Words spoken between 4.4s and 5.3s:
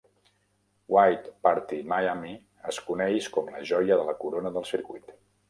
del circuit.